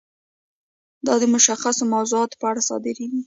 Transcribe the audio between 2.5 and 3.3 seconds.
اړه صادریږي.